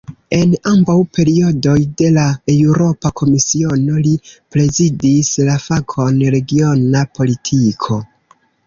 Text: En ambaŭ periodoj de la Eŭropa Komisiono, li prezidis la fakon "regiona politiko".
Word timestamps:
En 0.35 0.53
ambaŭ 0.69 0.95
periodoj 1.17 1.75
de 1.99 2.09
la 2.15 2.23
Eŭropa 2.55 3.13
Komisiono, 3.23 4.01
li 4.09 4.17
prezidis 4.57 5.33
la 5.51 5.61
fakon 5.69 6.23
"regiona 6.39 7.09
politiko". 7.21 8.05